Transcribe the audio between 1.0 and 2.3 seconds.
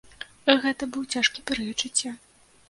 цяжкі перыяд жыцця.